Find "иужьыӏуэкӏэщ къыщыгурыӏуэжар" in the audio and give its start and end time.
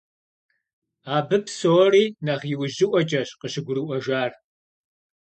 2.53-4.31